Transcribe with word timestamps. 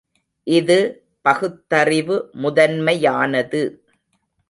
இது 0.47 0.77
பகுத்தறிவு 1.25 2.17
முதன்மையானது. 2.43 3.63